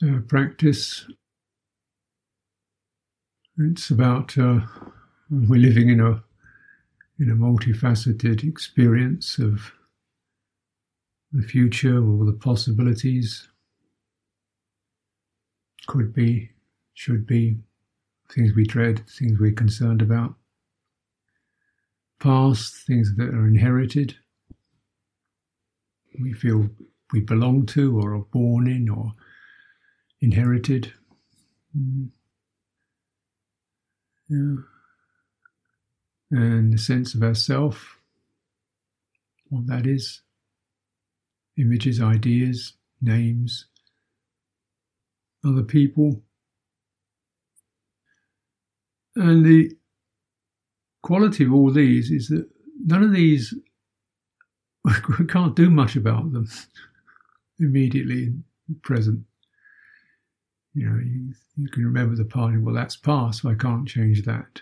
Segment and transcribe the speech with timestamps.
[0.00, 1.06] So, practice,
[3.58, 4.58] it's about uh,
[5.30, 6.20] we're living in a
[7.20, 9.70] in a multifaceted experience of
[11.30, 13.46] the future, all the possibilities.
[15.86, 16.50] Could be,
[16.94, 17.58] should be,
[18.32, 20.34] things we dread, things we're concerned about.
[22.18, 24.16] Past, things that are inherited,
[26.20, 26.68] we feel
[27.12, 29.12] we belong to or are born in or
[30.24, 30.90] inherited.
[31.76, 32.08] Mm.
[34.28, 34.56] Yeah.
[36.30, 37.98] And the sense of ourself,
[39.50, 40.22] what that is,
[41.58, 43.66] images, ideas, names,
[45.46, 46.22] other people.
[49.14, 49.76] And the
[51.02, 52.48] quality of all these is that
[52.82, 53.54] none of these,
[55.18, 56.48] we can't do much about them
[57.60, 58.44] immediately in
[58.82, 59.20] present.
[60.74, 64.24] You know, you, you can remember the past, well, that's past, so I can't change
[64.24, 64.60] that.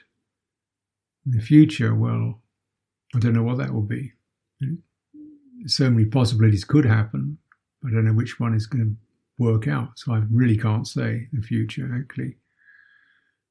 [1.25, 2.41] In the future, well,
[3.15, 4.13] I don't know what that will be.
[5.67, 7.39] So many possibilities could happen.
[7.85, 8.97] I don't know which one is going to
[9.43, 9.99] work out.
[9.99, 12.37] So I really can't say the future, actually.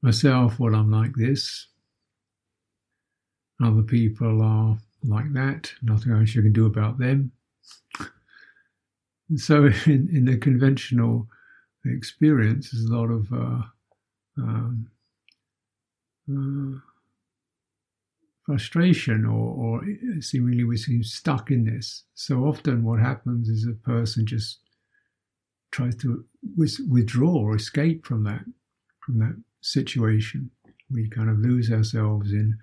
[0.01, 1.67] Myself, well, I'm like this.
[3.63, 5.71] Other people are like that.
[5.81, 7.31] Nothing else you can do about them.
[9.35, 11.27] so in, in the conventional
[11.85, 13.61] experience is a lot of uh,
[14.37, 14.87] um,
[16.29, 16.79] uh,
[18.45, 19.85] frustration or, or
[20.19, 22.03] seemingly we seem stuck in this.
[22.13, 24.59] So often what happens is a person just
[25.71, 26.25] tries to
[26.57, 28.43] withdraw or escape from that
[29.05, 30.51] from that situation.
[30.91, 32.57] We kind of lose ourselves in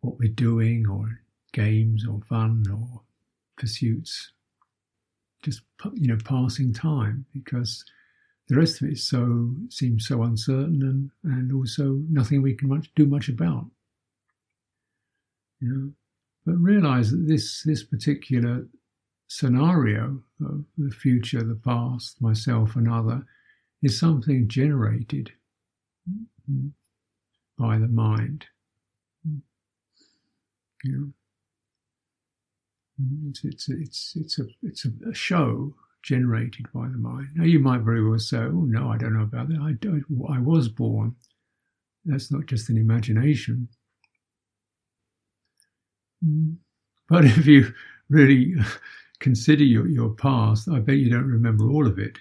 [0.00, 1.20] what we're doing or
[1.52, 3.02] games or fun or
[3.56, 4.32] pursuits
[5.42, 5.62] just
[5.94, 7.84] you know passing time because
[8.48, 12.90] the rest of it so seems so uncertain and, and also nothing we can much
[12.96, 13.66] do much about.
[15.60, 15.92] You know?
[16.46, 18.66] But realize that this this particular
[19.28, 23.26] scenario of the future, the past, myself, and other
[23.82, 25.32] is something generated
[27.58, 28.46] by the mind.
[30.84, 31.12] You know?
[33.28, 37.28] It's, it's, it's, it's, a, it's a show generated by the mind.
[37.34, 39.60] Now, you might very well say, oh, no, I don't know about that.
[39.60, 41.14] I, I was born.
[42.04, 43.68] That's not just an imagination.
[46.24, 46.56] Mm.
[47.08, 47.72] But if you
[48.08, 48.54] really
[49.20, 52.18] consider your, your past, I bet you don't remember all of it.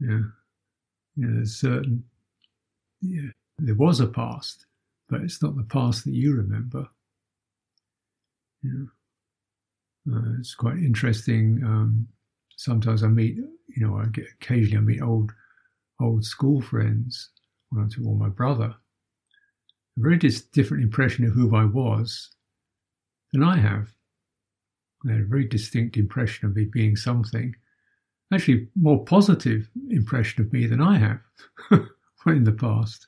[0.00, 0.20] Yeah.
[1.16, 2.04] Yeah, there's certain,
[3.00, 4.66] yeah, there was a past,
[5.08, 6.86] but it's not the past that you remember.
[8.62, 8.84] Yeah.
[10.10, 11.62] Uh, it's quite interesting.
[11.64, 12.06] Um,
[12.56, 15.32] sometimes I meet, you know, I get occasionally I meet old,
[16.00, 17.30] old school friends
[17.70, 18.74] when I talk my brother.
[19.98, 22.30] A very dis- different impression of who I was
[23.32, 23.88] than I have.
[25.04, 27.54] They had a very distinct impression of me being something,
[28.32, 31.20] actually more positive impression of me than I have
[32.26, 33.06] in the past.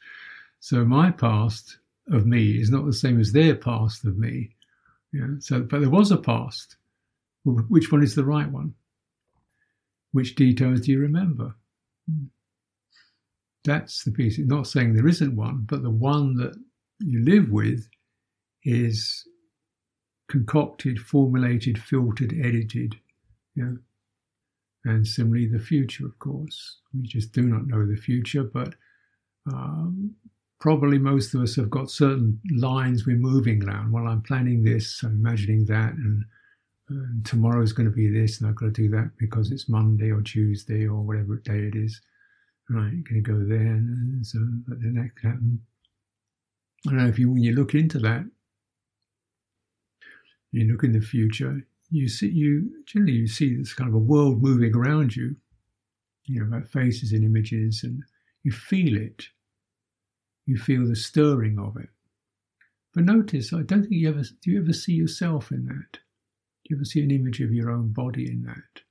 [0.60, 1.78] So my past
[2.10, 4.50] of me is not the same as their past of me.
[5.12, 5.26] Yeah.
[5.40, 6.76] So, but there was a past.
[7.68, 8.74] Which one is the right one?
[10.12, 11.54] Which details do you remember?
[13.64, 14.38] That's the piece.
[14.38, 16.54] Not saying there isn't one, but the one that
[17.00, 17.88] you live with
[18.64, 19.26] is
[20.28, 22.96] concocted, formulated, filtered, edited.
[23.54, 23.74] Yeah.
[24.84, 26.78] And similarly, the future, of course.
[26.94, 28.74] We just do not know the future, but
[29.52, 30.14] um,
[30.60, 33.92] probably most of us have got certain lines we're moving around.
[33.92, 36.24] Well, I'm planning this, I'm imagining that, and,
[36.88, 40.10] and tomorrow's going to be this, and I've got to do that because it's Monday
[40.10, 42.00] or Tuesday or whatever day it is.
[42.70, 45.62] Right, you're going to go there, and so but then that can happen.
[46.84, 48.24] Know if you, when you look into that,
[50.52, 53.98] you look in the future, you see, you generally you see this kind of a
[53.98, 55.36] world moving around you,
[56.26, 58.02] you know, about faces and images, and
[58.42, 59.28] you feel it
[60.48, 61.90] you feel the stirring of it.
[62.94, 66.00] But notice, I don't think you ever do you ever see yourself in that?
[66.68, 68.82] Do you ever see an image of your own body in that?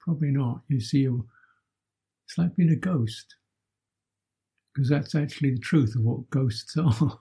[0.00, 0.62] Probably not.
[0.68, 3.36] You see, a, it's like being a ghost,
[4.74, 7.20] because that's actually the truth of what ghosts are.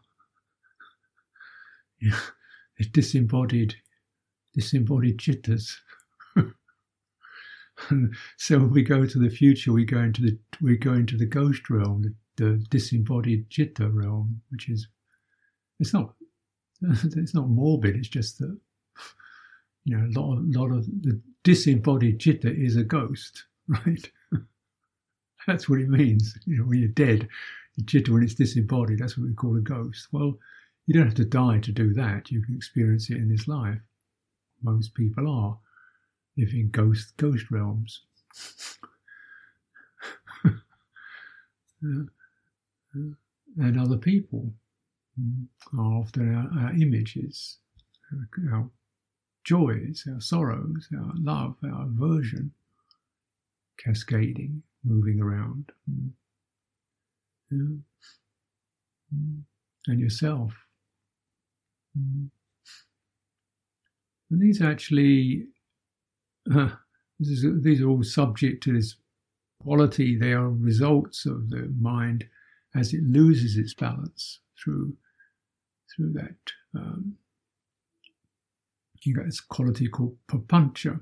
[2.01, 2.17] yeah,
[2.77, 3.75] it's disembodied,
[4.55, 5.73] disembodied chittas.
[7.89, 11.17] and so when we go to the future, we go into the we go into
[11.17, 14.87] the ghost realm, the the disembodied citta realm, which is
[15.79, 16.15] it's not
[16.81, 17.95] it's not morbid.
[17.95, 18.57] It's just that
[19.85, 23.45] you know a lot of, lot of the disembodied citta is a ghost.
[23.67, 24.11] right?
[25.47, 26.37] that's what it means.
[26.45, 27.27] You know, when you're dead,
[27.77, 30.07] the chitta when it's disembodied, that's what we call a ghost.
[30.11, 30.37] Well,
[30.87, 32.31] you don't have to die to do that.
[32.31, 33.79] You can experience it in this life.
[34.61, 35.57] Most people are
[36.37, 38.01] living ghost ghost realms.
[41.81, 44.53] and other people
[45.77, 47.57] are often our, our images,
[48.51, 48.69] our
[49.43, 52.51] joys, our sorrows, our love, our aversion,
[53.77, 55.71] cascading, moving around.
[57.49, 57.77] Yeah.
[59.87, 60.53] And yourself.
[61.95, 62.31] And
[64.29, 65.47] these actually,
[66.55, 66.69] uh,
[67.19, 68.95] is, these are all subject to this
[69.61, 70.17] quality.
[70.17, 72.25] They are results of the mind
[72.75, 74.95] as it loses its balance through
[75.93, 76.35] through that.
[76.73, 77.17] Um,
[79.05, 81.01] you got this quality called papancha,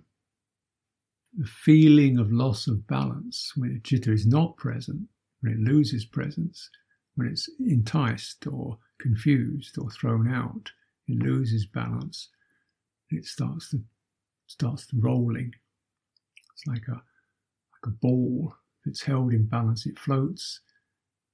[1.38, 5.08] the feeling of loss of balance when chitta is not present,
[5.42, 6.70] when it loses presence,
[7.16, 10.72] when it's enticed or confused or thrown out,
[11.08, 12.30] it loses balance.
[13.10, 13.82] It starts to
[14.48, 15.54] starts rolling.
[16.54, 18.56] It's like a like a ball.
[18.82, 20.62] If it's held in balance, it floats.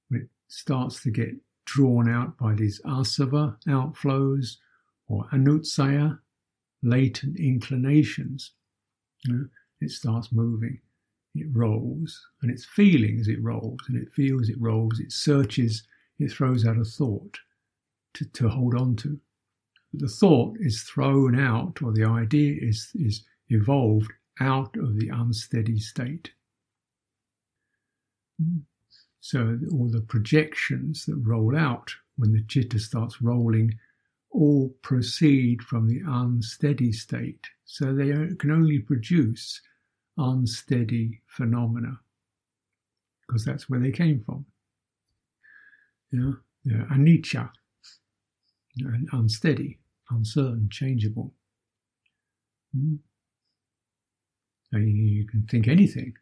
[0.08, 1.34] When it starts to get
[1.64, 4.56] drawn out by these asava outflows
[5.08, 6.18] or anusaya,
[6.82, 8.52] latent inclinations,
[9.24, 9.48] you know,
[9.80, 10.80] it starts moving.
[11.34, 15.86] It rolls, and it's feeling as it rolls, and it feels it rolls, it searches,
[16.18, 17.38] it throws out a thought
[18.14, 19.20] to, to hold on to.
[19.92, 25.78] The thought is thrown out, or the idea is, is evolved out of the unsteady
[25.78, 26.30] state.
[28.40, 28.60] Hmm.
[29.20, 33.78] So all the projections that roll out when the chitta starts rolling
[34.36, 37.46] all proceed from the unsteady state.
[37.64, 39.60] So they can only produce
[40.18, 41.98] unsteady phenomena
[43.26, 44.44] because that's where they came from.
[46.12, 47.50] Know, they're anicca,
[49.12, 49.78] unsteady,
[50.10, 51.34] uncertain, changeable.
[52.76, 52.98] Mm.
[54.72, 56.14] you can think anything.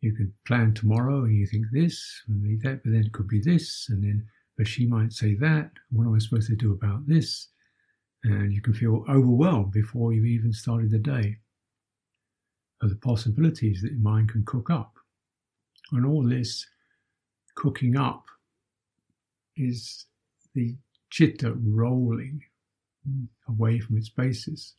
[0.00, 3.40] You can plan tomorrow and you think this and that, but then it could be
[3.40, 4.26] this, and then
[4.60, 5.70] but she might say that.
[5.90, 7.48] What am I supposed to do about this?
[8.24, 11.38] And you can feel overwhelmed before you've even started the day
[12.82, 14.92] of the possibilities that your mind can cook up.
[15.92, 16.66] And all this
[17.54, 18.26] cooking up
[19.56, 20.04] is
[20.54, 20.76] the
[21.08, 22.42] chitta rolling
[23.48, 24.74] away from its basis.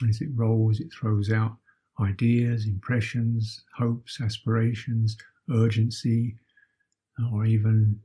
[0.00, 1.56] And as it rolls, it throws out
[2.00, 5.16] ideas, impressions, hopes, aspirations,
[5.50, 6.36] urgency,
[7.32, 7.98] or even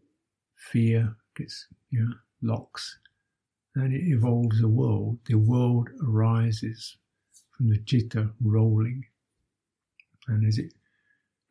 [0.61, 2.99] fear gets you know, locks,
[3.75, 5.17] and it evolves a world.
[5.25, 6.97] The world arises
[7.57, 9.05] from the chitta rolling.
[10.27, 10.73] And as it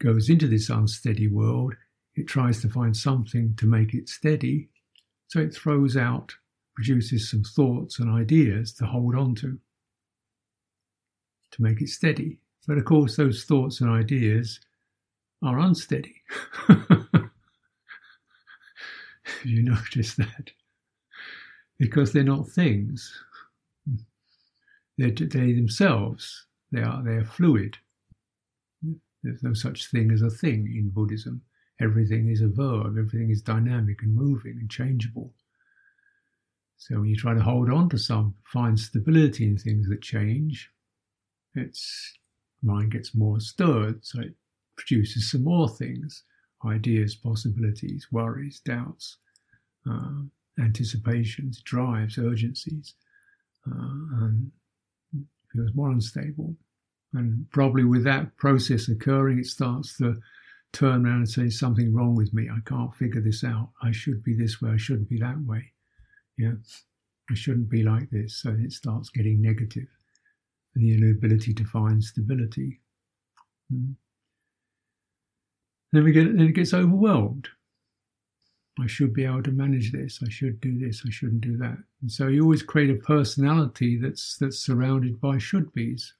[0.01, 1.75] goes into this unsteady world,
[2.15, 4.69] it tries to find something to make it steady.
[5.29, 6.35] So it throws out,
[6.75, 9.59] produces some thoughts and ideas to hold on to,
[11.53, 12.39] to make it steady.
[12.67, 14.61] But of course, those thoughts and ideas
[15.43, 16.23] are unsteady.
[19.45, 20.51] you notice that?
[21.79, 23.13] Because they're not things.
[24.99, 27.79] They're, they themselves, they are, they are fluid.
[29.23, 31.43] There's no such thing as a thing in Buddhism.
[31.81, 35.33] Everything is a verb, everything is dynamic and moving and changeable.
[36.77, 40.71] So when you try to hold on to some, find stability in things that change,
[41.55, 42.19] its
[42.63, 44.35] mind gets more stirred, so it
[44.77, 46.25] produces some more things
[46.67, 49.17] ideas, possibilities, worries, doubts,
[49.89, 50.23] uh,
[50.59, 52.95] anticipations, drives, urgencies,
[53.67, 54.51] uh, and
[55.53, 56.57] feels more unstable.
[57.13, 60.21] And probably with that process occurring, it starts to
[60.73, 62.49] turn around and say, Something wrong with me.
[62.49, 63.71] I can't figure this out.
[63.83, 64.71] I should be this way.
[64.71, 65.73] I shouldn't be that way.
[66.39, 66.53] Yeah.
[67.31, 68.41] I shouldn't be like this.
[68.43, 69.87] So it starts getting negative
[70.75, 72.81] and the inability to find stability.
[73.73, 73.95] Mm.
[75.93, 77.49] Then we get then it gets overwhelmed.
[78.83, 80.21] I should be able to manage this.
[80.25, 81.03] I should do this.
[81.07, 81.79] I shouldn't do that.
[82.01, 86.15] And so you always create a personality that's that's surrounded by should be's.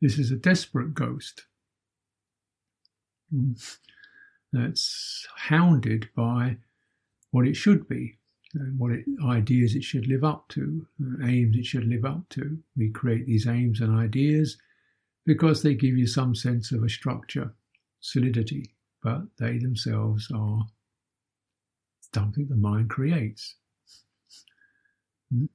[0.00, 1.46] This is a desperate ghost
[4.52, 6.58] that's hounded by
[7.30, 8.18] what it should be,
[8.54, 12.28] and what it, ideas it should live up to, uh, aims it should live up
[12.30, 12.58] to.
[12.76, 14.56] We create these aims and ideas
[15.24, 17.54] because they give you some sense of a structure,
[18.00, 18.70] solidity,
[19.06, 20.66] but they themselves are
[22.12, 23.54] something the mind creates.
[25.32, 25.46] Hmm?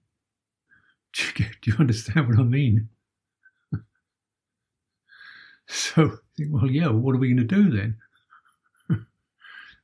[1.13, 2.89] Do you, understand what I mean?
[5.67, 6.17] So
[6.49, 7.95] well, yeah, what are we going to do then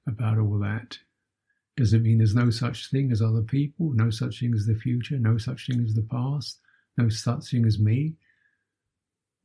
[0.08, 0.98] about all that?
[1.78, 4.76] Does it mean there's no such thing as other people, no such thing as the
[4.76, 6.60] future, no such thing as the past,
[6.98, 8.16] no such thing as me?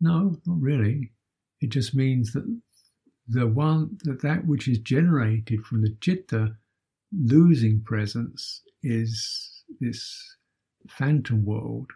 [0.00, 1.12] No, not really.
[1.60, 2.44] It just means that
[3.32, 6.54] the one that that which is generated from the citta
[7.12, 10.36] losing presence is this
[10.88, 11.90] phantom world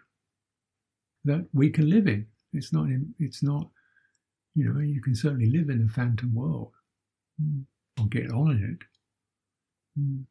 [1.25, 2.25] that we can live in.
[2.53, 2.87] It's not.
[3.19, 3.69] It's not.
[4.55, 6.71] You know, you can certainly live in a phantom world
[7.41, 7.63] mm.
[7.99, 10.01] or get on in it.
[10.01, 10.23] Mm.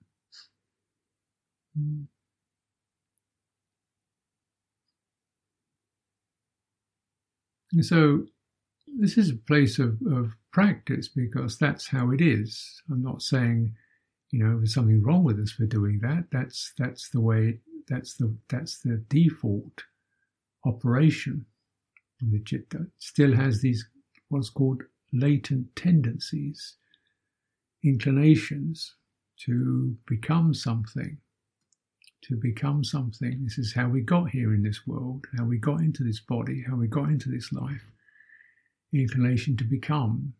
[1.79, 2.07] Mm.
[7.73, 8.27] And so
[8.99, 12.83] this is a place of, of practice because that's how it is.
[12.91, 13.75] I'm not saying,
[14.31, 16.27] you know, there's something wrong with us for doing that.
[16.33, 17.61] That's that's the way.
[17.89, 19.85] That's the that's the default
[20.65, 21.47] operation
[22.21, 22.87] the citta.
[22.99, 23.87] Still has these
[24.29, 26.77] what's called latent tendencies,
[27.85, 28.95] inclinations
[29.45, 31.19] to become something.
[32.23, 33.45] To become something.
[33.45, 36.65] This is how we got here in this world, how we got into this body,
[36.67, 37.85] how we got into this life
[38.93, 40.33] inclination to become,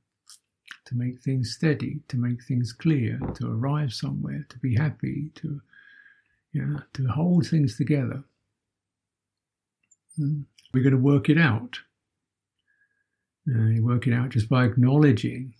[0.87, 5.61] to make things steady, to make things clear, to arrive somewhere, to be happy, to
[6.53, 8.25] yeah, to hold things together.
[10.17, 10.43] Hmm.
[10.73, 11.79] We're going to work it out.
[13.47, 15.55] You work it out just by acknowledging,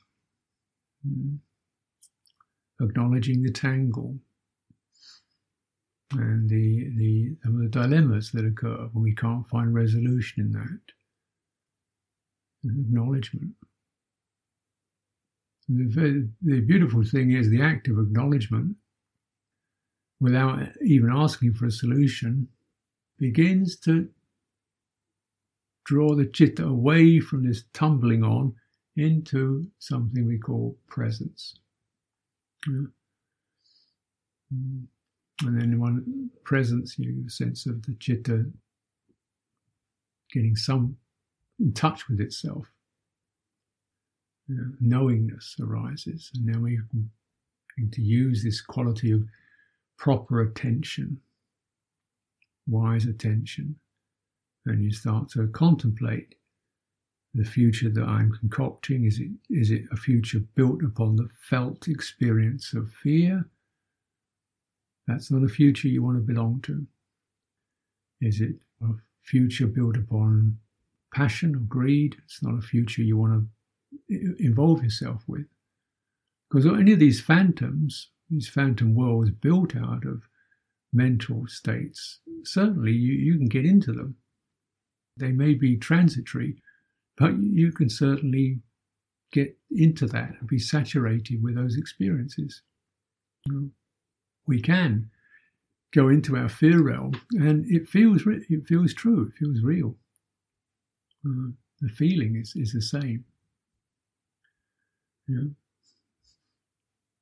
[1.07, 1.39] mm,
[2.81, 4.19] acknowledging the tangle
[6.13, 10.81] and the the, the dilemmas that occur when we can't find resolution in that
[12.71, 13.53] acknowledgement.
[15.69, 18.77] The, the beautiful thing is the act of acknowledgement,
[20.21, 22.49] without even asking for a solution,
[23.19, 24.09] begins to
[25.85, 28.55] draw the chitta away from this tumbling on
[28.97, 31.55] into something we call presence.
[32.69, 32.87] Yeah.
[34.51, 34.89] And
[35.61, 38.47] then one presence, you sense of the chitta
[40.33, 40.97] getting some
[41.61, 42.71] in touch with itself.
[44.49, 46.79] You know, knowingness arises, and now we
[47.79, 49.23] need to use this quality of
[49.99, 51.21] proper attention,
[52.69, 53.77] wise attention,
[54.67, 56.37] and you start to contemplate
[57.35, 59.05] the future that I'm concocting.
[59.05, 63.49] Is it is it a future built upon the felt experience of fear?
[65.07, 66.87] That's not a future you want to belong to.
[68.21, 68.89] Is it a
[69.23, 70.59] future built upon
[71.17, 72.15] passion or greed.
[72.25, 73.49] It's not a future you want
[74.11, 75.47] to involve yourself with.
[76.51, 80.29] Because any of these phantoms, these phantom worlds built out of
[80.93, 84.15] mental states, certainly you, you can get into them.
[85.17, 86.57] They may be transitory,
[87.17, 88.61] but you can certainly
[89.33, 92.61] get into that and be saturated with those experiences.
[94.47, 95.09] We can
[95.95, 99.29] go into our fear realm, and it feels it feels true.
[99.29, 99.97] It feels real.
[101.27, 103.25] Uh, the feeling is, is the same.
[105.29, 105.51] You know,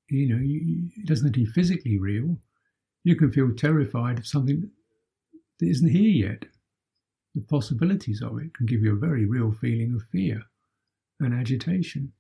[0.09, 2.37] you know you, it doesn't have to be physically real.
[3.05, 4.71] You can feel terrified of something
[5.59, 6.45] that isn't here yet.
[7.35, 10.43] The possibilities of it can give you a very real feeling of fear
[11.21, 12.13] and agitation.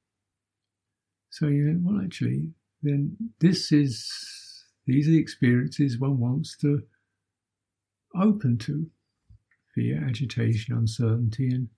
[1.31, 4.11] So you well, actually, then this is
[4.87, 6.83] these are the experiences one wants to
[8.17, 8.89] open to
[9.75, 11.69] fear, agitation, uncertainty, and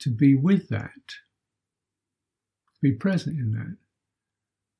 [0.00, 3.76] to be with that, to be present in that.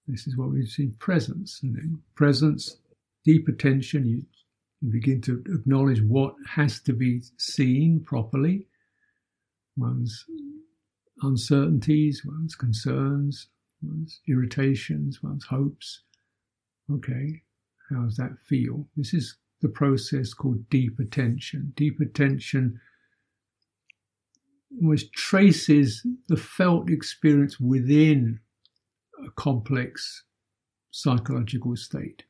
[0.07, 1.61] This is what we see presence.
[1.63, 2.77] And presence,
[3.25, 4.23] deep attention, you,
[4.81, 8.67] you begin to acknowledge what has to be seen properly
[9.77, 10.25] one's
[11.23, 13.49] uncertainties, one's concerns,
[13.83, 16.03] one's irritations, one's hopes.
[16.93, 17.43] Okay,
[17.91, 18.87] how does that feel?
[18.97, 21.73] This is the process called deep attention.
[21.75, 22.79] Deep attention
[24.77, 28.39] almost traces the felt experience within
[29.27, 30.25] a complex
[30.91, 32.25] psychological state.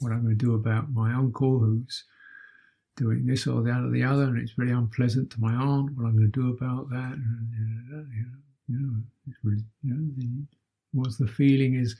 [0.00, 2.04] What I'm going to do about my uncle who's
[2.96, 5.96] doing this or that or the other, and it's very unpleasant to my aunt.
[5.96, 8.06] What I'm going to do about that, and
[8.68, 10.28] you know, you know, really, you know, the,
[10.94, 11.94] what's the feeling is,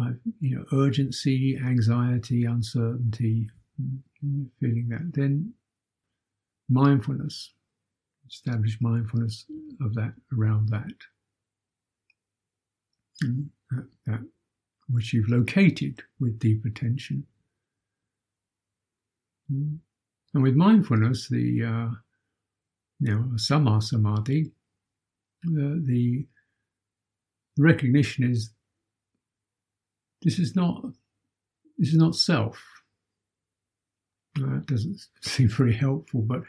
[0.00, 3.48] I've, you know, urgency, anxiety, uncertainty,
[3.80, 5.12] mm, feeling that.
[5.12, 5.52] Then
[6.68, 7.52] mindfulness,
[8.30, 9.46] establish mindfulness
[9.80, 10.92] of that around that.
[13.70, 14.20] that, that
[14.88, 17.26] which you've located with deep attention.
[19.50, 19.80] And
[20.34, 21.94] with mindfulness, the uh,
[23.00, 24.52] you know, samma samadhi,
[25.46, 26.26] uh, the
[27.58, 28.50] recognition is
[30.22, 30.84] this is not
[31.78, 32.62] this is not self.
[34.38, 36.42] Uh, that doesn't seem very helpful, but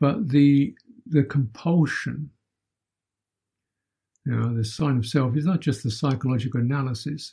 [0.00, 0.74] but the
[1.06, 2.30] the compulsion,
[4.26, 7.32] you know, the sign of self is not just the psychological analysis.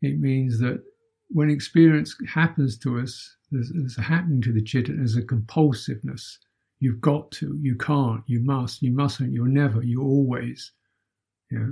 [0.00, 0.82] It means that
[1.28, 6.38] when experience happens to us, there's, happening to the chitta, there's a compulsiveness.
[6.80, 10.72] You've got to, you can't, you must, you mustn't, you'll never, you always.
[11.50, 11.68] Yeah.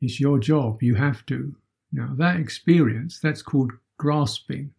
[0.00, 1.54] It's your job, you have to.
[1.92, 4.72] Now that experience, that's called grasping.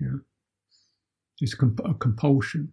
[0.00, 0.18] Yeah.
[1.40, 2.72] It's a compulsion.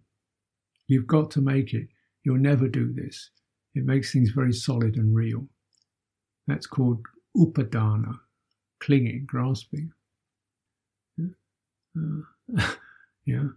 [0.88, 1.88] You've got to make it.
[2.24, 3.30] You'll never do this.
[3.74, 5.46] It makes things very solid and real.
[6.46, 7.00] That's called
[7.36, 8.18] upadana,
[8.80, 9.92] clinging, grasping.
[11.16, 11.26] Yeah.
[11.96, 12.66] Uh,
[13.24, 13.48] yeah.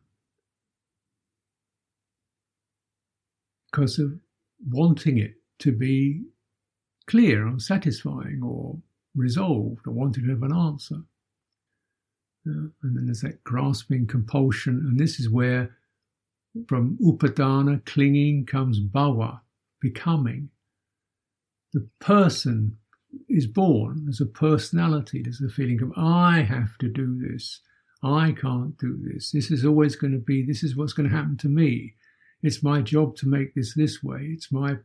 [3.72, 4.14] Because of
[4.68, 6.24] wanting it to be
[7.08, 8.78] clear or satisfying or
[9.16, 11.02] resolved or wanted to have an answer.
[12.46, 12.68] Yeah.
[12.84, 15.76] And then there's that grasping compulsion, and this is where
[16.68, 19.42] from upadana, clinging, comes bhava,
[19.82, 20.50] becoming.
[21.74, 22.78] The person
[23.28, 27.62] is born, there's a personality, there's a feeling of, I have to do this,
[28.04, 31.16] I can't do this, this is always going to be, this is what's going to
[31.16, 31.96] happen to me.
[32.42, 34.22] It's my job to make this this way.
[34.32, 34.78] It's my,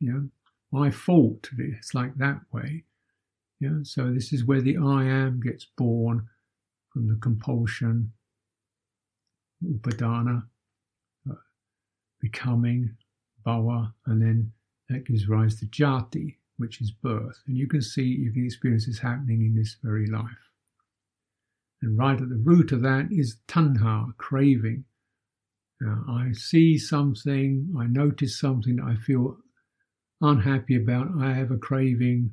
[0.00, 0.28] you know,
[0.72, 1.48] my fault.
[1.56, 2.84] It's like that way.
[3.60, 3.78] Yeah.
[3.82, 6.28] So this is where the I am gets born
[6.92, 8.12] from the compulsion,
[9.64, 10.44] upadana,
[11.30, 11.34] uh,
[12.20, 12.96] becoming,
[13.46, 14.52] bhava, and then
[14.88, 17.42] that gives rise to jati, which is birth.
[17.46, 20.30] And you can see, you can experience this happening in this very life.
[21.82, 24.84] And right at the root of that is tanha, craving.
[25.80, 29.36] Now, I see something, I notice something that I feel
[30.20, 32.30] unhappy about, I have a craving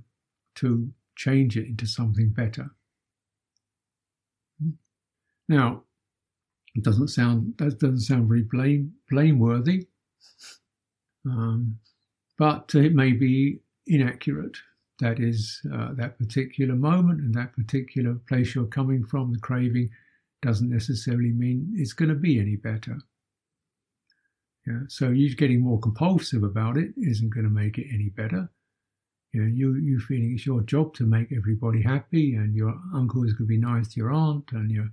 [0.56, 2.70] to change it into something better.
[5.50, 5.84] Now,
[6.76, 9.88] it doesn't sound that doesn't sound very blame blameworthy,
[11.26, 11.78] um,
[12.38, 14.58] but it may be inaccurate.
[15.00, 19.34] That is uh, that particular moment and that particular place you're coming from.
[19.34, 19.90] The craving
[20.42, 22.98] doesn't necessarily mean it's going to be any better.
[24.66, 28.50] Yeah, so you getting more compulsive about it isn't going to make it any better.
[29.34, 33.24] You know, you you feeling it's your job to make everybody happy, and your uncle
[33.24, 34.90] is going to be nice to your aunt, and your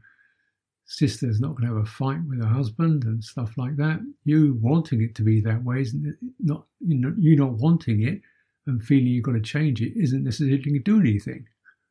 [0.86, 4.00] sister's not going to have a fight with her husband and stuff like that.
[4.24, 6.16] You wanting it to be that way isn't?
[6.40, 8.22] Not you know you not wanting it
[8.66, 11.46] and feeling you've got to change it isn't necessarily going to do anything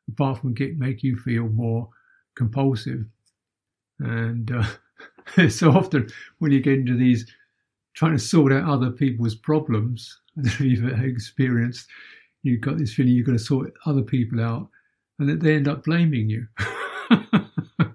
[0.07, 1.89] apart from get make you feel more
[2.35, 3.05] compulsive.
[3.99, 6.09] And uh, so often
[6.39, 7.25] when you get into these
[7.93, 11.87] trying to sort out other people's problems, I don't know if you've experienced,
[12.43, 14.69] you've got this feeling you've got to sort other people out,
[15.19, 16.47] and that they end up blaming you.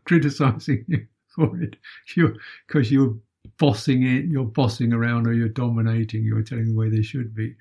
[0.05, 1.77] criticizing you for it.
[2.17, 2.35] You're
[2.67, 3.17] because you're
[3.59, 6.25] bossing it, you're bossing around, or you're dominating.
[6.25, 7.55] You're telling the way they should be.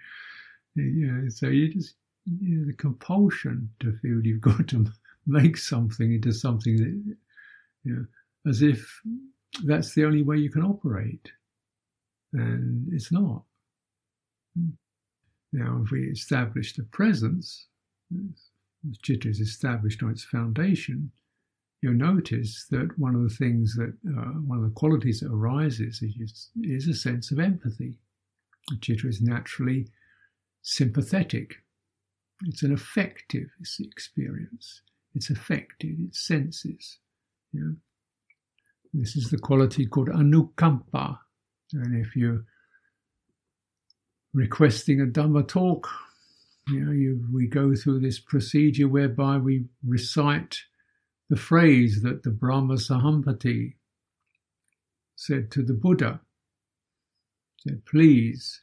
[0.76, 4.86] Yeah, so you just you know, the compulsion to feel you've got to
[5.26, 7.16] make something into something that
[7.84, 8.06] you know,
[8.50, 9.02] as if
[9.66, 11.32] that's the only way you can operate,
[12.34, 13.44] and it's not.
[15.54, 17.68] Now, if we establish the presence,
[18.10, 21.12] the chitta is established on its foundation,
[21.82, 26.02] you'll notice that one of the things that, uh, one of the qualities that arises
[26.02, 28.00] is, is a sense of empathy.
[28.82, 29.88] Chitta is naturally
[30.64, 31.58] sympathetic.
[32.46, 34.82] It's an affective experience.
[35.14, 36.98] It's affected, it senses.
[37.52, 37.76] You know?
[38.94, 41.20] This is the quality called anukampa.
[41.74, 42.46] And if you're
[44.34, 45.90] requesting a Dhamma talk,
[46.68, 50.62] you know, you, we go through this procedure whereby we recite
[51.30, 53.76] the phrase that the Brahma Sahampati
[55.16, 56.20] said to the Buddha.
[57.68, 58.62] Said, please,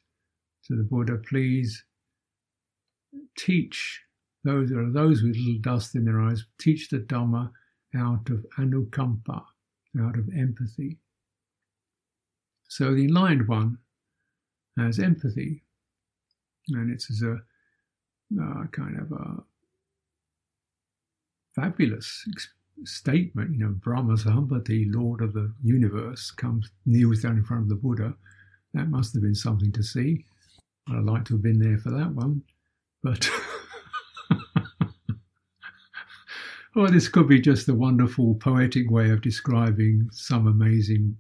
[0.66, 1.84] to the Buddha, please
[3.36, 4.02] teach
[4.42, 7.50] those are those with little dust in their eyes, teach the Dhamma
[7.94, 9.44] out of anukampa,
[10.00, 10.98] out of empathy.
[12.68, 13.78] So the enlightened one
[14.80, 15.62] has empathy,
[16.68, 17.36] and it's as a
[18.40, 19.42] uh, kind of a
[21.54, 22.26] fabulous
[22.84, 23.52] statement.
[23.52, 27.76] You know, Brahma Sahampati, Lord of the universe, comes kneels down in front of the
[27.76, 28.14] Buddha.
[28.74, 30.24] That must have been something to see.
[30.88, 32.42] I'd like to have been there for that one,
[33.02, 33.28] but.
[36.76, 41.16] Or this could be just a wonderful poetic way of describing some amazing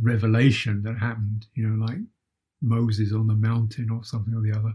[0.00, 1.46] revelation that happened.
[1.54, 1.98] You know, like
[2.62, 4.72] Moses on the mountain or something or the other,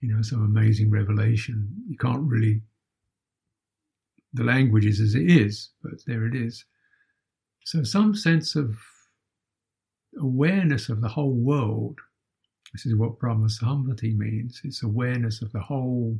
[0.00, 1.68] you know, some amazing revelation.
[1.88, 2.62] You can't really,
[4.34, 6.64] the language is as it is, but there it is.
[7.64, 8.78] So, some sense of
[10.20, 11.98] awareness of the whole world.
[12.72, 14.60] This is what Brahma Sahampati means.
[14.64, 16.18] It's awareness of the whole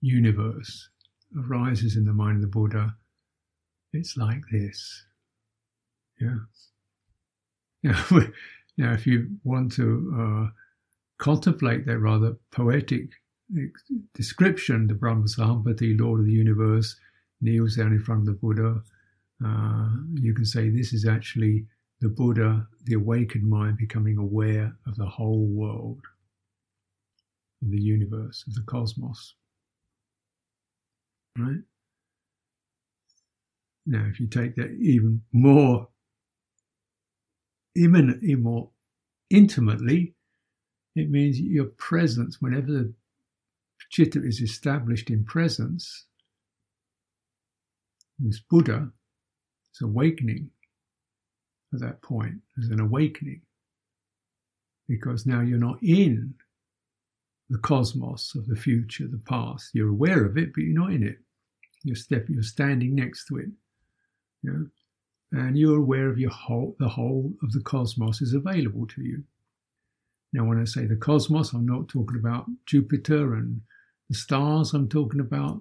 [0.00, 0.88] universe
[1.36, 2.94] arises in the mind of the Buddha.
[3.92, 5.04] It's like this.
[6.20, 6.36] Yeah.
[7.82, 8.02] Yeah.
[8.76, 10.50] Now, if you want to uh,
[11.18, 13.10] contemplate that rather poetic
[14.14, 16.96] description, the Brahma Sahampati, Lord of the Universe,
[17.40, 18.82] kneels down in front of the Buddha.
[19.44, 21.66] Uh, you can say this is actually
[22.00, 26.00] the Buddha, the awakened mind, becoming aware of the whole world,
[27.62, 29.34] of the universe, of the cosmos.
[31.38, 31.62] Right?
[33.86, 35.88] Now, if you take that even more
[37.76, 38.70] imminently, more
[39.30, 40.14] intimately,
[40.96, 42.94] it means your presence, whenever the
[43.90, 46.06] chitta is established in presence,
[48.18, 48.90] this Buddha
[49.72, 50.50] is awakening
[51.72, 52.34] at that point.
[52.56, 53.42] There's an awakening.
[54.88, 56.34] Because now you're not in
[57.50, 59.70] the cosmos of the future, the past.
[59.72, 61.18] You're aware of it, but you're not in it.
[61.82, 63.48] You're step, you're standing next to it.
[64.42, 64.64] Yeah?
[65.34, 69.24] And you're aware of your whole the whole of the cosmos is available to you.
[70.32, 73.60] Now, when I say the cosmos, I'm not talking about Jupiter and
[74.08, 75.60] the stars, I'm talking about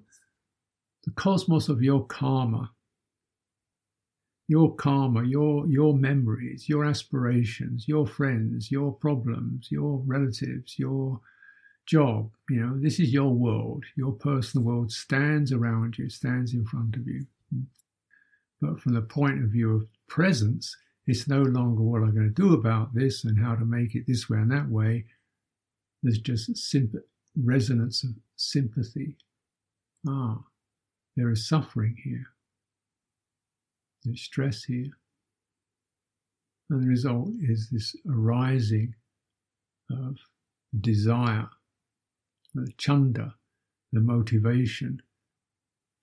[1.05, 2.71] the cosmos of your karma,
[4.47, 11.19] your karma, your your memories, your aspirations, your friends, your problems, your relatives, your
[11.87, 12.29] job.
[12.47, 13.85] You know, this is your world.
[13.95, 17.25] Your personal world stands around you, stands in front of you.
[18.63, 22.41] But from the point of view of presence, it's no longer what I'm going to
[22.41, 25.03] do about this and how to make it this way and that way.
[26.01, 26.73] There's just
[27.35, 29.17] resonance of sympathy.
[30.07, 30.37] Ah,
[31.17, 32.27] there is suffering here.
[34.05, 34.91] There's stress here.
[36.69, 38.95] And the result is this arising
[39.91, 40.15] of
[40.79, 41.49] desire,
[42.55, 43.35] the chanda,
[43.91, 45.01] the motivation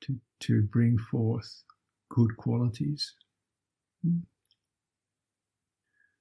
[0.02, 1.64] to, to bring forth
[2.10, 3.14] good qualities.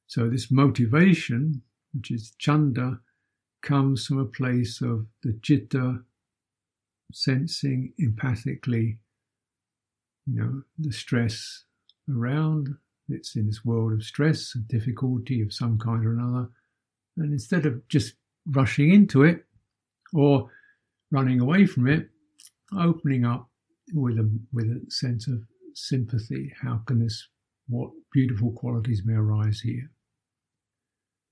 [0.08, 1.62] So, this motivation,
[1.94, 3.00] which is chanda,
[3.62, 6.00] comes from a place of the citta
[7.12, 8.98] sensing empathically,
[10.26, 11.64] you know, the stress
[12.10, 12.70] around.
[13.10, 16.50] It's in this world of stress and difficulty of some kind or another.
[17.18, 18.14] And instead of just
[18.46, 19.46] rushing into it
[20.14, 20.50] or
[21.12, 22.10] running away from it,
[22.78, 23.50] opening up
[23.94, 25.42] with a, with a sense of
[25.76, 26.54] sympathy.
[26.62, 27.28] How can this,
[27.68, 29.90] what beautiful qualities may arise here?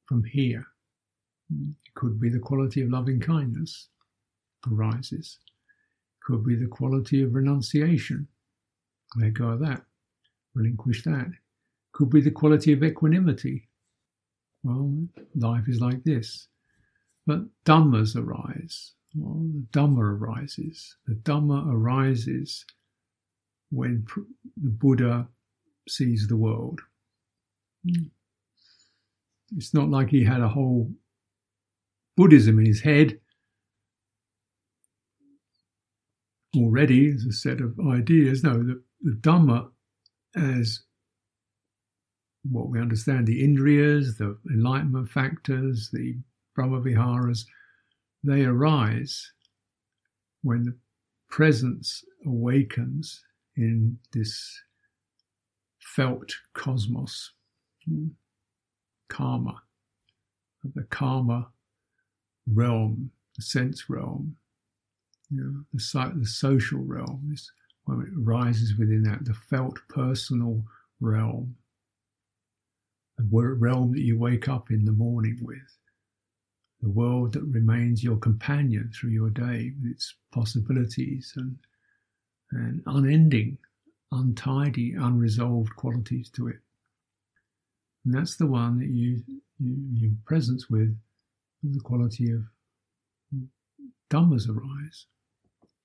[0.06, 0.65] From here,
[1.52, 3.89] it could be the quality of loving kindness
[4.71, 5.39] arises,
[6.23, 8.28] could be the quality of renunciation.
[9.15, 9.84] Let go of that
[10.58, 11.32] relinquish that.
[11.93, 13.69] Could be the quality of equanimity.
[14.63, 16.47] Well, life is like this.
[17.26, 18.93] But dhammas arise.
[19.15, 20.95] Well, the dhamma arises.
[21.06, 22.65] The dhamma arises
[23.69, 24.06] when
[24.62, 25.27] the Buddha
[25.88, 26.82] sees the world.
[27.86, 28.08] Hmm.
[29.56, 30.91] It's not like he had a whole
[32.17, 33.19] Buddhism in his head
[36.56, 38.43] already as a set of ideas.
[38.43, 39.69] No, the, the Dhamma
[40.36, 40.82] as
[42.43, 46.17] what we understand the indriyas, the enlightenment factors, the
[46.58, 47.45] brahmaviharas,
[48.23, 49.32] they arise
[50.41, 50.75] when the
[51.30, 53.23] presence awakens
[53.57, 54.61] in this
[55.79, 57.31] felt cosmos,
[57.85, 58.07] hmm,
[59.09, 59.61] karma,
[60.75, 61.47] the karma
[62.53, 64.35] realm, the sense realm,
[65.29, 67.51] you know, the, the social realm, this
[67.85, 70.63] when it rises within that, the felt personal
[70.99, 71.55] realm,
[73.17, 75.77] the realm that you wake up in the morning with,
[76.81, 81.57] the world that remains your companion through your day with its possibilities and,
[82.51, 83.57] and unending,
[84.12, 86.60] untidy, unresolved qualities to it.
[88.05, 89.21] And that's the one that you,
[89.60, 90.97] you, you presence with,
[91.63, 92.43] the quality of
[94.10, 95.07] dhammas arise.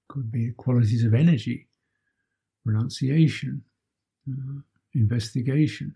[0.08, 1.68] Could be qualities of energy,
[2.64, 3.64] renunciation,
[4.30, 4.60] uh,
[4.94, 5.94] investigation.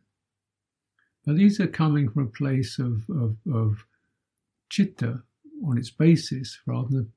[1.24, 3.84] But these are coming from a place of, of, of
[4.70, 5.22] chitta
[5.64, 7.12] on its basis rather than,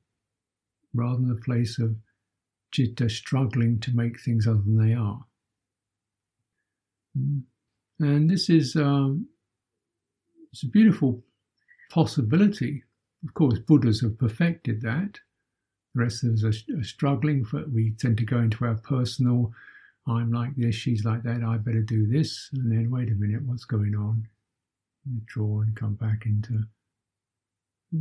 [0.93, 1.95] rather than a place of
[2.71, 5.25] chitta struggling to make things other than they are.
[7.17, 7.43] Mm.
[7.99, 9.27] And this is um,
[10.51, 11.23] it's a beautiful
[11.89, 12.83] possibility.
[13.25, 15.19] Of course, Buddhas have perfected that.
[15.95, 17.43] The rest of us are, are struggling.
[17.43, 19.51] For, we tend to go into our personal,
[20.07, 22.49] I'm like this, she's like that, I better do this.
[22.53, 24.27] And then, wait a minute, what's going on?
[25.13, 26.65] Withdraw and come back into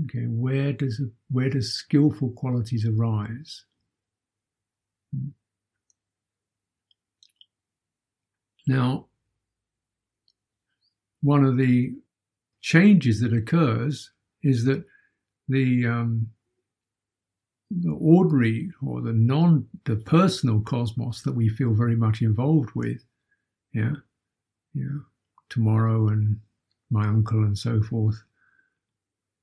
[0.05, 1.01] Okay, where does
[1.31, 3.65] where does skillful qualities arise?
[8.67, 9.07] Now,
[11.23, 11.95] one of the
[12.61, 14.11] changes that occurs
[14.43, 14.85] is that
[15.49, 16.29] the um,
[17.71, 23.03] the ordinary or the non the personal cosmos that we feel very much involved with,
[23.73, 23.95] yeah,
[24.75, 24.99] yeah,
[25.49, 26.39] tomorrow and
[26.91, 28.23] my uncle and so forth,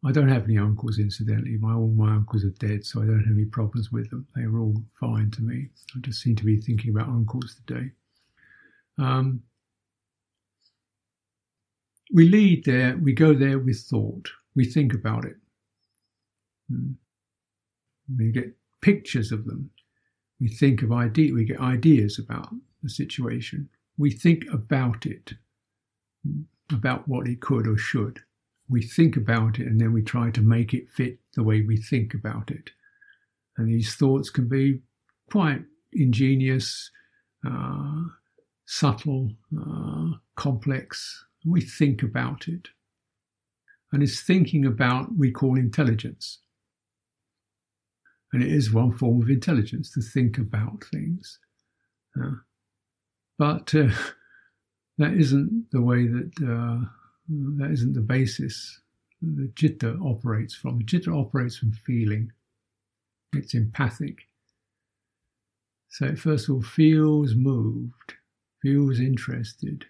[0.06, 1.58] I don't have any uncles, incidentally.
[1.58, 4.28] My all my uncles are dead, so I don't have any problems with them.
[4.36, 5.70] They were all fine to me.
[5.96, 7.90] I just seem to be thinking about uncles today.
[9.00, 9.42] Um,
[12.14, 12.98] we lead there.
[12.98, 14.30] We go there with thought.
[14.56, 15.38] We think about it.
[16.70, 16.92] Hmm.
[18.16, 19.72] We get pictures of them.
[20.40, 21.34] We think of idea.
[21.34, 23.70] We get ideas about the situation.
[23.98, 25.34] We think about it,
[26.24, 26.42] hmm,
[26.72, 28.22] about what it could or should
[28.70, 31.78] we think about it and then we try to make it fit the way we
[31.78, 32.72] think about it.
[33.58, 34.82] And these thoughts can be
[35.30, 36.90] quite ingenious,
[37.48, 38.02] uh,
[38.66, 41.26] subtle, uh, complex.
[41.46, 42.70] We think about it.
[43.92, 46.40] And it's thinking about we call intelligence.
[48.34, 51.40] And it is one form of intelligence to think about things.
[52.20, 52.32] Uh,
[53.38, 53.90] but uh,
[54.98, 56.86] that isn't the way that uh,
[57.28, 58.80] that isn't the basis
[59.22, 60.80] the citta operates from.
[60.80, 62.32] The citta operates from feeling.
[63.34, 64.28] It's empathic.
[65.90, 68.14] So it first of all feels moved,
[68.62, 69.86] feels interested,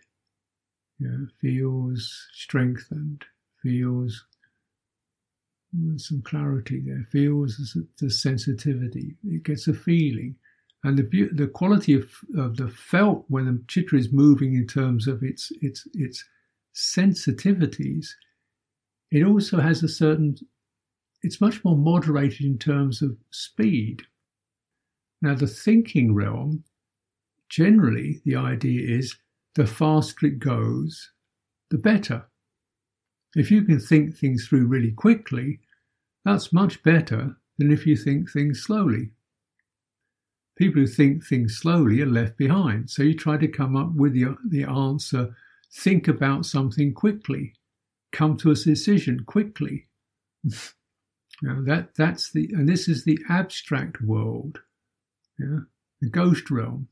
[1.41, 3.25] feels strengthened,
[3.61, 4.25] feels
[5.97, 9.15] some clarity there, feels the sensitivity.
[9.25, 10.35] It gets a feeling.
[10.83, 15.07] And the the quality of, of the felt when the citta is moving in terms
[15.07, 16.23] of its its its
[16.75, 18.07] sensitivities,
[19.11, 20.35] it also has a certain,
[21.23, 24.01] it's much more moderated in terms of speed.
[25.21, 26.63] Now, the thinking realm,
[27.49, 29.15] generally, the idea is
[29.55, 31.11] the faster it goes,
[31.71, 32.25] the better.
[33.35, 35.59] If you can think things through really quickly,
[36.23, 39.11] that's much better than if you think things slowly.
[40.57, 42.89] People who think things slowly are left behind.
[42.89, 45.35] So you try to come up with the, the answer
[45.75, 47.53] think about something quickly,
[48.11, 49.87] come to a decision quickly.
[51.41, 54.59] now that that's the and this is the abstract world,
[55.37, 55.59] yeah,
[56.01, 56.87] the ghost realm.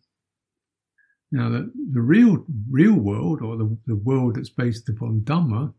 [1.32, 5.74] Now the, the real real world or the, the world that's based upon Dhamma,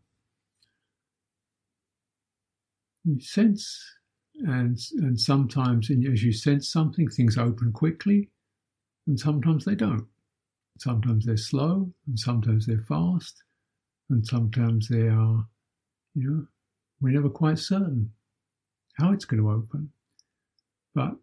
[3.03, 3.83] you sense
[4.39, 8.31] and and sometimes as you sense something, things open quickly,
[9.07, 10.07] and sometimes they don't.
[10.77, 13.43] Sometimes they're slow, and sometimes they're fast,
[14.09, 15.47] and sometimes they are,
[16.13, 16.47] you know,
[17.01, 18.11] we're never quite certain
[18.97, 19.89] how it's going to open.
[20.93, 21.15] But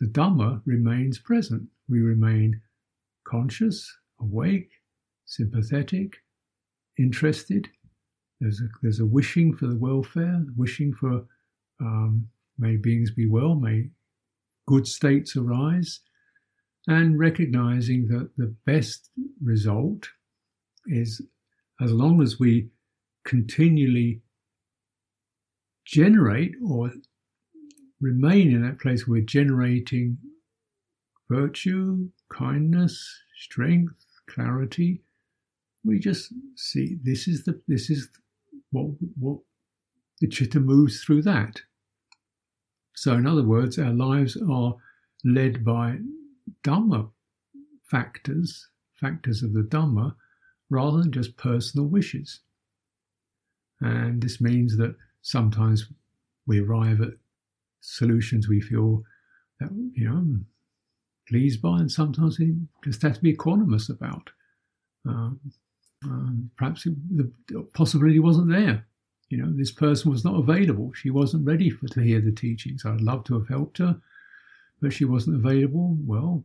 [0.00, 1.68] the Dhamma remains present.
[1.88, 2.60] We remain
[3.24, 4.70] conscious, awake,
[5.26, 6.16] sympathetic,
[6.98, 7.68] interested.
[8.40, 11.24] There's a, there's a wishing for the welfare, wishing for
[11.80, 13.88] um, may beings be well, may
[14.66, 16.00] good states arise
[16.88, 19.10] and recognizing that the best
[19.42, 20.08] result
[20.86, 21.20] is
[21.82, 22.70] as long as we
[23.24, 24.22] continually
[25.84, 26.90] generate or
[28.00, 30.16] remain in that place where we're generating
[31.30, 33.94] virtue, kindness, strength,
[34.26, 35.02] clarity,
[35.84, 38.08] we just see this is the this is
[38.70, 38.86] what
[39.18, 39.38] what
[40.20, 41.60] the chitta moves through that.
[42.94, 44.74] So in other words, our lives are
[45.24, 45.98] led by
[46.64, 47.10] Dhamma
[47.84, 50.14] factors, factors of the Dhamma,
[50.70, 52.40] rather than just personal wishes.
[53.80, 55.86] And this means that sometimes
[56.46, 57.12] we arrive at
[57.80, 59.02] solutions we feel
[59.60, 60.40] that, you know,
[61.28, 64.30] pleased by, and sometimes we just have to be equanimous about.
[65.06, 65.40] Um,
[66.04, 67.30] um, perhaps it, the
[67.74, 68.86] possibility wasn't there.
[69.28, 70.92] You know, this person was not available.
[70.94, 72.84] She wasn't ready for to hear the teachings.
[72.84, 74.00] I'd love to have helped her,
[74.80, 76.44] but she wasn't available, well,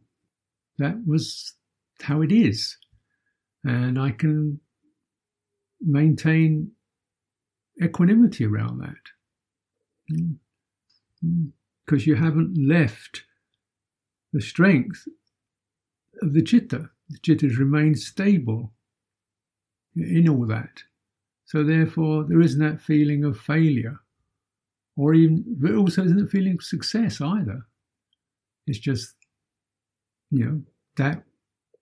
[0.78, 1.54] that was
[2.02, 2.78] how it is.
[3.63, 4.60] And I can
[5.80, 6.72] maintain
[7.82, 8.96] equanimity around that.
[11.86, 12.08] Because mm.
[12.08, 13.24] you haven't left
[14.34, 15.08] the strength
[16.22, 16.89] of the chitta.
[17.10, 18.74] The chitta has remained stable
[19.96, 20.84] in all that.
[21.46, 24.00] So therefore, there isn't that feeling of failure,
[24.96, 27.67] or even there also isn't a feeling of success either.
[28.67, 29.13] It's just,
[30.32, 30.62] you know,
[30.97, 31.23] that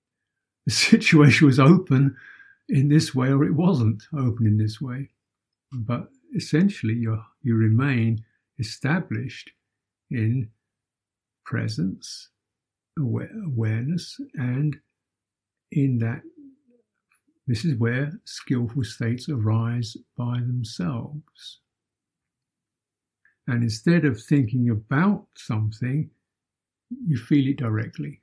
[0.66, 2.16] the situation was open
[2.70, 5.10] in this way or it wasn't open in this way.
[5.72, 8.24] But essentially, you you remain
[8.60, 9.52] established
[10.10, 10.50] in
[11.46, 12.30] presence,
[13.00, 14.78] aware, awareness, and
[15.72, 16.22] in that
[17.48, 21.60] this is where skillful states arise by themselves.
[23.48, 26.12] And instead of thinking about something,
[27.06, 28.22] you feel it directly.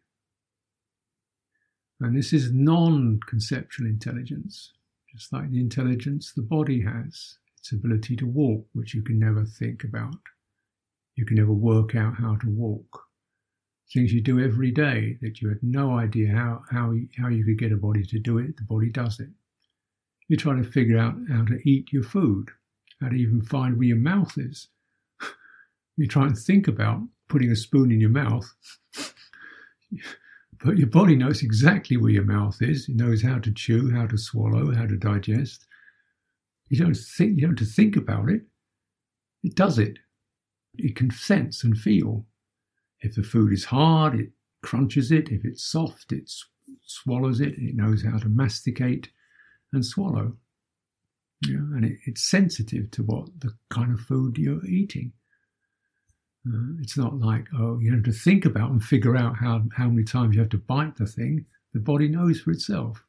[2.00, 4.72] And this is non conceptual intelligence,
[5.12, 9.44] just like the intelligence the body has, its ability to walk, which you can never
[9.44, 10.14] think about.
[11.16, 13.02] You can never work out how to walk.
[13.92, 17.58] Things you do every day that you had no idea how, how, how you could
[17.58, 19.30] get a body to do it, the body does it.
[20.28, 22.50] You try to figure out how to eat your food,
[23.00, 24.68] how to even find where your mouth is.
[25.96, 28.52] you try and think about putting a spoon in your mouth.
[30.64, 32.88] But your body knows exactly where your mouth is.
[32.88, 35.66] It knows how to chew, how to swallow, how to digest.
[36.68, 38.42] You don't think you don't have to think about it.
[39.44, 39.98] It does it.
[40.76, 42.26] It can sense and feel.
[43.00, 44.30] If the food is hard, it
[44.62, 45.28] crunches it.
[45.30, 46.30] If it's soft, it
[46.84, 47.54] swallows it.
[47.56, 49.10] It knows how to masticate
[49.72, 50.36] and swallow.
[51.46, 55.12] Yeah, and it, it's sensitive to what the kind of food you're eating.
[56.48, 59.88] Uh, it's not like, oh, you have to think about and figure out how, how
[59.88, 61.44] many times you have to bite the thing.
[61.74, 63.04] The body knows for itself.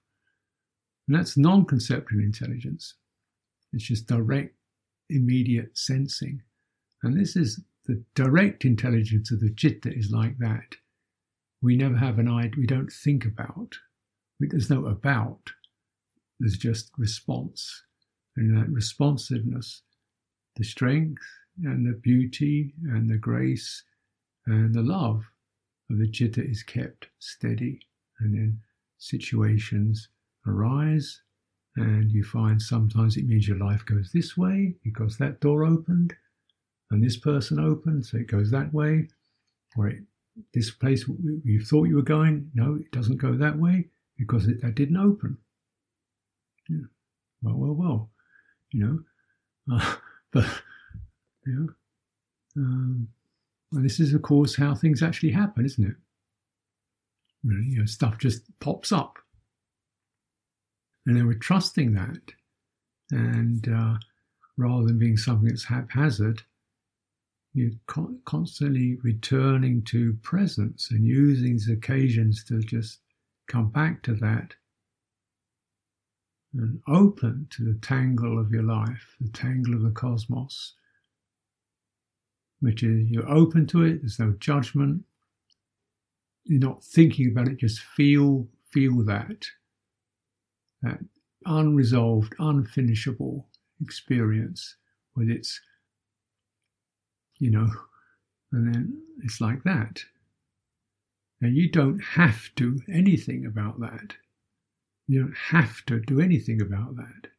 [1.08, 2.96] And that's non conceptual intelligence.
[3.74, 4.56] It's just direct,
[5.10, 6.42] immediate sensing.
[7.04, 10.76] And this is the direct intelligence of the citta is like that.
[11.62, 13.76] We never have an idea, we don't think about.
[14.40, 15.42] There's no about,
[16.40, 17.84] there's just response.
[18.38, 19.82] And that responsiveness,
[20.56, 21.24] the strength,
[21.64, 23.84] and the beauty and the grace
[24.46, 25.24] and the love
[25.90, 27.80] of the citta is kept steady.
[28.20, 28.60] And then
[28.98, 30.10] situations
[30.46, 31.22] arise,
[31.76, 36.16] and you find sometimes it means your life goes this way because that door opened
[36.92, 39.08] and this person opened, so it goes that way.
[39.78, 40.00] Or it,
[40.54, 41.06] this place
[41.44, 44.98] you thought you were going, no, it doesn't go that way because it, that didn't
[44.98, 45.38] open.
[46.68, 46.88] Yeah.
[47.42, 48.10] Well, well, well,
[48.72, 48.86] you
[49.68, 49.76] know.
[49.76, 49.96] Uh,
[50.32, 50.46] but
[51.46, 51.66] yeah.
[52.58, 53.08] Um,
[53.72, 55.96] and this is, of course, how things actually happen, isn't it?
[57.44, 59.20] Really, you know, stuff just pops up.
[61.06, 62.34] And then we're trusting that.
[63.12, 63.96] And uh,
[64.58, 66.44] rather than being something that's haphazard,
[67.54, 73.00] you're con- constantly returning to presence and using these occasions to just
[73.48, 74.54] come back to that
[76.54, 80.74] and open to the tangle of your life, the tangle of the cosmos,
[82.60, 85.04] which is you're open to it, there's no judgment.
[86.46, 89.46] You're not thinking about it, just feel feel that
[90.82, 91.00] that
[91.46, 93.46] unresolved, unfinishable
[93.82, 94.76] experience
[95.16, 95.60] with its
[97.40, 97.70] you know,
[98.52, 100.04] and then it's like that.
[101.42, 104.16] And you don't have to anything about that.
[105.08, 107.30] You don't have to do anything about that.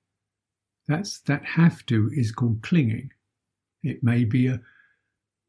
[0.88, 3.12] That's that have to is called clinging.
[3.83, 4.61] It may be a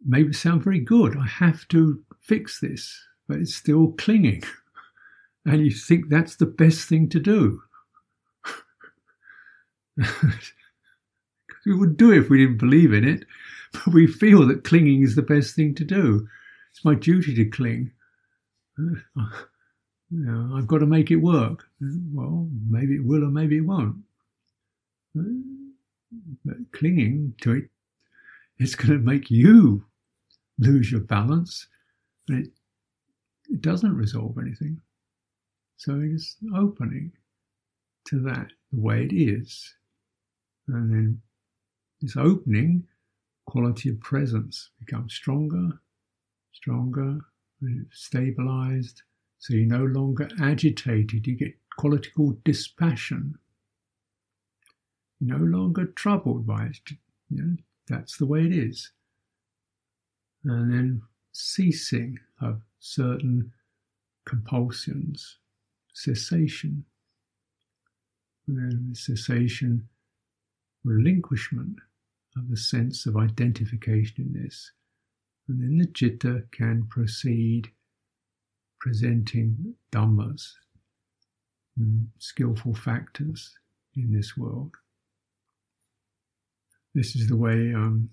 [0.06, 1.18] maybe sound very good.
[1.18, 4.44] I have to fix this, but it's still clinging.
[5.44, 7.64] And you think that's the best thing to do.
[11.66, 13.26] we would do it if we didn't believe in it,
[13.74, 16.28] but we feel that clinging is the best thing to do.
[16.72, 17.92] It's my duty to cling.
[18.78, 18.98] You
[20.10, 21.64] know, I've got to make it work.
[21.80, 23.98] Well, maybe it will or maybe it won't.
[25.14, 27.70] But clinging to it,
[28.58, 29.86] it's going to make you
[30.60, 31.68] lose your balance,
[32.28, 32.48] but it,
[33.50, 34.80] it doesn't resolve anything.
[35.78, 37.12] So it's opening
[38.06, 39.74] to that the way it is.
[40.68, 41.22] And then
[42.02, 42.84] this opening,
[43.46, 45.80] quality of presence becomes stronger,
[46.54, 47.20] stronger,
[47.92, 49.02] stabilized.
[49.40, 51.26] So you're no longer agitated.
[51.26, 53.38] You get quality called dispassion.
[55.20, 56.92] No longer troubled by it.
[57.30, 57.56] You know,
[57.88, 58.92] that's the way it is
[60.44, 63.52] and then ceasing of certain
[64.26, 65.38] compulsions,
[65.94, 66.86] cessation,
[68.94, 69.88] cessation,
[70.84, 71.78] relinquishment
[72.38, 74.72] of the sense of identification in this.
[75.48, 77.72] And then the citta can proceed
[78.80, 80.54] presenting dhammas,
[82.18, 83.54] skillful factors
[83.96, 84.76] in this world.
[86.94, 88.10] this is the way um,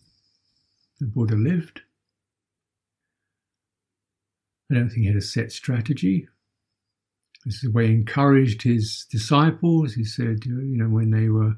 [1.01, 1.83] the Buddha lived.
[4.71, 6.29] I don't think he had a set strategy.
[7.45, 9.95] This is the way he encouraged his disciples.
[9.95, 11.57] He said, you know, when they were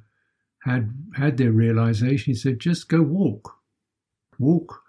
[0.64, 3.56] had had their realization, he said, just go walk,
[4.38, 4.82] walk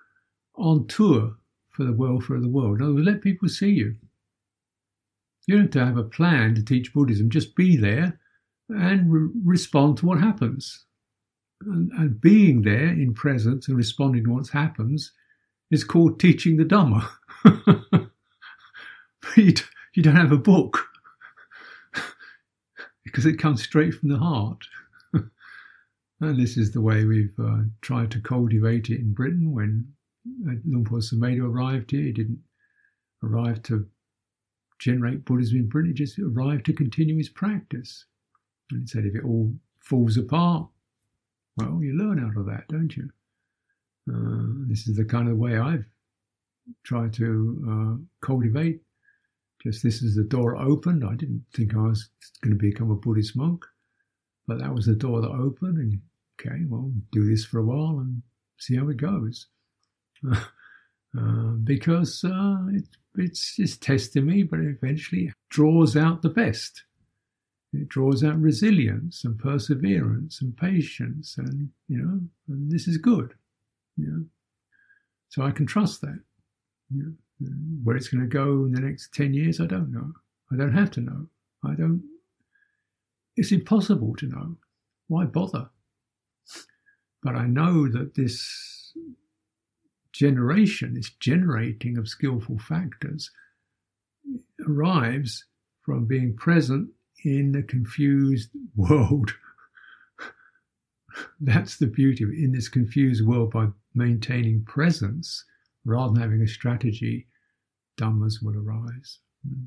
[0.56, 1.36] on tour
[1.72, 2.80] for the welfare of the world.
[2.80, 3.96] In other words, let people see you.
[5.48, 7.30] You don't have to have a plan to teach Buddhism.
[7.30, 8.20] Just be there
[8.70, 10.86] and re- respond to what happens.
[11.62, 15.12] And, and, being there in presence and responding to what happens
[15.70, 17.08] is called teaching the Dhamma.
[19.42, 19.54] you,
[19.94, 20.88] you don't have a book
[23.06, 24.64] because it comes straight from the heart.
[25.14, 29.52] and this is the way we've uh, tried to cultivate it in Britain.
[29.54, 29.88] When
[30.48, 32.39] uh, Luang Por Sumedho arrived here, he didn't
[33.24, 33.88] arrive to
[34.80, 38.06] generate Buddhism in Britain, he just arrived to continue his practice.
[38.72, 40.68] And he said, if it all falls apart,
[41.58, 43.10] well, you learn out of that, don't you?
[44.12, 45.86] Uh, this is the kind of way I've
[46.84, 48.82] tried to uh, cultivate.
[49.64, 51.03] Just this is the door opened.
[51.05, 52.09] I didn't think I was
[52.41, 53.64] going to become a Buddhist monk,
[54.47, 55.78] but that was the door that opened.
[55.78, 56.01] And
[56.39, 58.24] okay, well, do this for a while and
[58.57, 59.47] see how it goes.
[61.18, 62.86] Uh, because uh, it,
[63.16, 66.84] it's, testing me, but it eventually draws out the best.
[67.74, 73.34] It draws out resilience and perseverance and patience, and you know, and this is good.
[73.97, 74.26] You know,
[75.28, 76.20] so I can trust that.
[76.93, 77.14] You know,
[77.84, 80.14] where it's going to go in the next ten years, I don't know.
[80.52, 81.28] I don't have to know.
[81.64, 82.04] I don't.
[83.36, 84.58] It's impossible to know.
[85.08, 85.70] Why bother?
[87.24, 88.94] But I know that this
[90.12, 93.32] generation, this generating of skillful factors,
[94.68, 95.46] arrives
[95.84, 96.89] from being present
[97.24, 99.34] in the confused world.
[101.39, 102.38] That's the beauty of it.
[102.38, 105.46] In this confused world, by maintaining presence
[105.86, 107.28] rather than having a strategy,
[108.02, 109.20] dhammas will arise.
[109.47, 109.66] Hmm.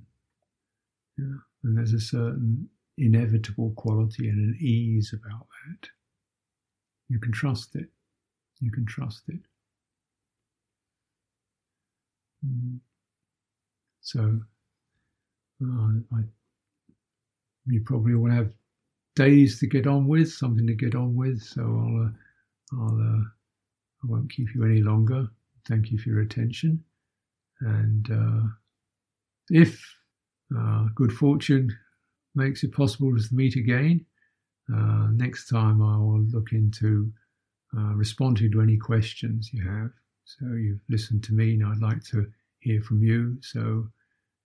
[1.18, 1.38] Yeah.
[1.62, 2.68] And there's a certain
[2.98, 5.88] inevitable quality and an ease about that.
[7.08, 7.88] You can trust it.
[8.60, 9.40] You can trust it.
[12.46, 12.78] Mm.
[14.00, 14.40] So,
[15.62, 16.24] uh, I
[17.66, 18.52] you probably will have
[19.16, 21.42] days to get on with, something to get on with.
[21.42, 25.28] So I'll, uh, I'll, uh, I won't keep you any longer.
[25.66, 26.84] Thank you for your attention.
[27.60, 28.48] And uh,
[29.50, 29.80] if
[30.56, 31.76] uh, good fortune
[32.34, 34.04] makes it possible to meet again,
[34.74, 37.12] uh, next time I will look into
[37.76, 39.90] uh, responding to any questions you have.
[40.24, 42.26] So you've listened to me, and I'd like to
[42.60, 43.36] hear from you.
[43.42, 43.86] So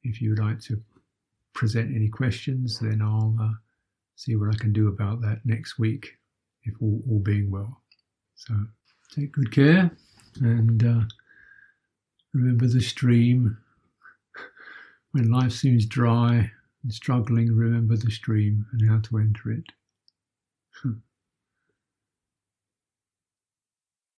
[0.03, 0.81] if you'd like to
[1.53, 3.53] present any questions, then I'll uh,
[4.15, 6.17] see what I can do about that next week,
[6.63, 7.81] if all, all being well.
[8.35, 8.53] So
[9.13, 9.91] take good care
[10.41, 11.01] and uh,
[12.33, 13.57] remember the stream.
[15.11, 16.51] When life seems dry
[16.83, 19.65] and struggling, remember the stream and how to enter it.
[20.81, 20.99] Hmm.